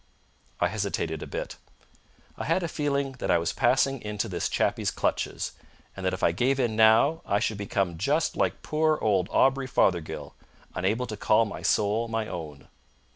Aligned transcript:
I 0.59 0.67
hesitated 0.69 1.21
a 1.21 1.27
bit. 1.27 1.57
I 2.35 2.45
had 2.45 2.63
a 2.63 2.67
feeling 2.67 3.11
that 3.19 3.29
I 3.29 3.37
was 3.37 3.53
passing 3.53 4.01
into 4.01 4.27
this 4.27 4.49
chappie's 4.49 4.89
clutches, 4.89 5.51
and 5.95 6.03
that 6.03 6.11
if 6.15 6.23
I 6.23 6.31
gave 6.31 6.59
in 6.59 6.75
now 6.75 7.21
I 7.23 7.37
should 7.39 7.59
become 7.59 7.99
just 7.99 8.35
like 8.35 8.63
poor 8.63 8.97
old 8.99 9.29
Aubrey 9.29 9.67
Fothergill, 9.67 10.33
unable 10.73 11.05
to 11.05 11.15
call 11.17 11.45
my 11.45 11.61
soul 11.61 12.07
my 12.07 12.25
own. 12.27 12.67